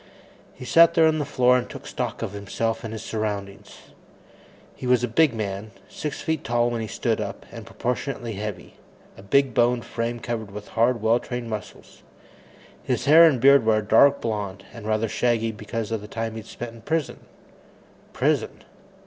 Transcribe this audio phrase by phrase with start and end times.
[0.55, 3.77] He sat there on the floor and took stock of himself and his surroundings.
[4.75, 8.77] He was a big man six feet tall when he stood up, and proportionately heavy,
[9.15, 12.01] a big boned frame covered with hard, well trained muscles.
[12.81, 16.33] His hair and beard were a dark blond, and rather shaggy because of the time
[16.33, 17.19] he'd spent in prison.
[18.11, 18.63] Prison!